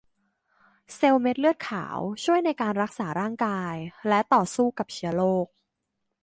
[0.95, 3.75] เซลล์เม็ดเลือดขาวช่วยในการรักษาร่างกาย
[4.07, 5.47] และต่อสู้กับเชื้อโรค